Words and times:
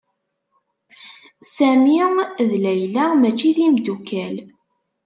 Sami 1.55 1.97
d 2.47 2.49
Layla 2.63 3.05
mačči 3.21 3.47
ad 3.51 3.57
imdukkal. 3.65 4.35